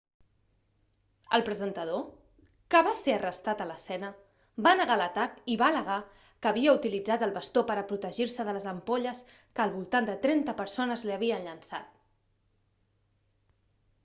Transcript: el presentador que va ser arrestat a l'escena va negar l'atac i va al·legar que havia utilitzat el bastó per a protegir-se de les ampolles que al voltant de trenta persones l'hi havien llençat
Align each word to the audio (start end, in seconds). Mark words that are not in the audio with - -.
el 1.37 1.43
presentador 1.47 1.99
que 2.75 2.79
va 2.87 2.93
ser 2.99 3.13
arrestat 3.17 3.59
a 3.65 3.65
l'escena 3.71 4.07
va 4.67 4.73
negar 4.79 4.95
l'atac 5.01 5.35
i 5.55 5.57
va 5.61 5.67
al·legar 5.73 5.97
que 6.21 6.49
havia 6.53 6.73
utilitzat 6.77 7.25
el 7.27 7.33
bastó 7.35 7.63
per 7.71 7.75
a 7.81 7.87
protegir-se 7.91 8.45
de 8.49 8.55
les 8.57 8.67
ampolles 8.73 9.21
que 9.37 9.63
al 9.67 9.75
voltant 9.75 10.09
de 10.11 10.15
trenta 10.25 10.55
persones 10.63 11.05
l'hi 11.09 11.13
havien 11.19 11.45
llençat 11.49 11.93